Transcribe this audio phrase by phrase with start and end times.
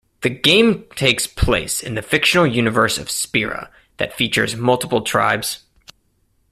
[0.21, 5.63] The game takes place in the fictional universe of Spira that features multiple tribes.